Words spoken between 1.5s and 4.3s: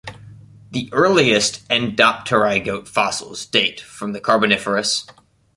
endopterygote fossils date from the